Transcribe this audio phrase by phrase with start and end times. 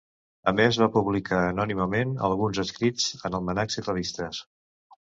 [0.51, 4.43] A més va publicar anònimament alguns escrits en almanacs i revistes.